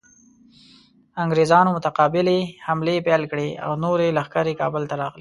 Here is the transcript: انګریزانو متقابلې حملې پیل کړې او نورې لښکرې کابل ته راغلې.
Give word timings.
انګریزانو 1.23 1.75
متقابلې 1.77 2.39
حملې 2.65 2.95
پیل 3.05 3.23
کړې 3.31 3.49
او 3.65 3.71
نورې 3.83 4.07
لښکرې 4.17 4.53
کابل 4.61 4.83
ته 4.89 4.93
راغلې. 4.99 5.09